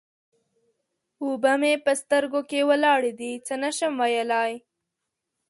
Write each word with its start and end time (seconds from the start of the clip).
اوبه 1.23 1.53
مې 1.61 1.73
په 1.85 1.91
سترګو 2.01 2.41
کې 2.49 2.67
ولاړې 2.69 3.11
دې؛ 3.19 3.31
څه 3.47 3.53
نه 3.63 3.69
شم 3.77 3.93
ويلای. 4.01 4.53